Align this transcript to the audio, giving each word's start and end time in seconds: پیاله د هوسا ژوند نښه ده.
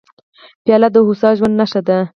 پیاله 0.63 0.87
د 0.93 0.97
هوسا 1.07 1.29
ژوند 1.37 1.55
نښه 1.59 1.81
ده. 1.87 1.97